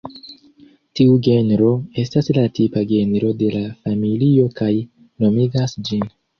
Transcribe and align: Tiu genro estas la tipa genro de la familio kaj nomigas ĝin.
Tiu 0.99 1.17
genro 1.27 1.67
estas 2.05 2.31
la 2.39 2.47
tipa 2.61 2.83
genro 2.93 3.31
de 3.43 3.53
la 3.59 3.63
familio 3.87 4.51
kaj 4.59 4.73
nomigas 4.83 5.81
ĝin. 5.93 6.07